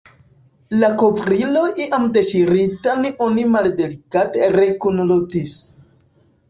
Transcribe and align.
La 0.83 0.87
kovrilon 1.01 1.83
iam 1.85 2.07
deŝiritan 2.17 3.07
oni 3.29 3.47
maldelikate 3.57 4.53
rekunlutis. 4.59 5.57